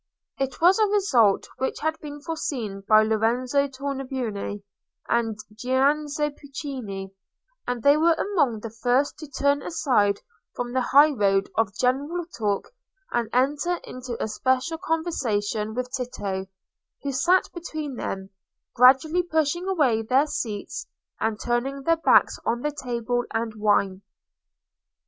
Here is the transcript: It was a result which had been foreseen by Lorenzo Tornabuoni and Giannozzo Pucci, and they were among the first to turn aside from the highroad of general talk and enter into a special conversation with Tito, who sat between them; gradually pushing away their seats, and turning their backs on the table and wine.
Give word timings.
It 0.39 0.59
was 0.59 0.79
a 0.79 0.87
result 0.87 1.47
which 1.59 1.79
had 1.81 1.95
been 1.99 2.21
foreseen 2.21 2.81
by 2.87 3.03
Lorenzo 3.03 3.67
Tornabuoni 3.67 4.63
and 5.07 5.37
Giannozzo 5.53 6.31
Pucci, 6.31 7.11
and 7.67 7.83
they 7.83 7.97
were 7.97 8.13
among 8.15 8.61
the 8.61 8.71
first 8.71 9.19
to 9.19 9.27
turn 9.29 9.61
aside 9.61 10.19
from 10.55 10.73
the 10.73 10.81
highroad 10.81 11.51
of 11.55 11.75
general 11.77 12.25
talk 12.35 12.69
and 13.11 13.29
enter 13.31 13.75
into 13.83 14.17
a 14.19 14.27
special 14.27 14.79
conversation 14.79 15.75
with 15.75 15.91
Tito, 15.93 16.47
who 17.03 17.11
sat 17.11 17.51
between 17.53 17.93
them; 17.93 18.31
gradually 18.75 19.21
pushing 19.21 19.67
away 19.67 20.01
their 20.01 20.25
seats, 20.25 20.87
and 21.19 21.39
turning 21.39 21.83
their 21.83 21.97
backs 21.97 22.39
on 22.43 22.61
the 22.63 22.71
table 22.71 23.23
and 23.35 23.53
wine. 23.53 24.01